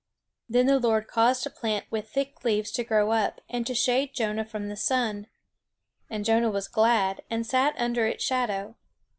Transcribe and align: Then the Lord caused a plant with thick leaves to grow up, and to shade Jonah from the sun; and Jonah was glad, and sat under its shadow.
Then 0.49 0.65
the 0.65 0.79
Lord 0.79 1.05
caused 1.07 1.45
a 1.45 1.51
plant 1.51 1.85
with 1.91 2.09
thick 2.09 2.43
leaves 2.43 2.71
to 2.71 2.83
grow 2.83 3.11
up, 3.11 3.39
and 3.47 3.67
to 3.67 3.75
shade 3.75 4.15
Jonah 4.15 4.43
from 4.45 4.67
the 4.67 4.75
sun; 4.75 5.27
and 6.09 6.25
Jonah 6.25 6.49
was 6.49 6.67
glad, 6.67 7.21
and 7.29 7.45
sat 7.45 7.75
under 7.77 8.07
its 8.07 8.23
shadow. 8.23 8.77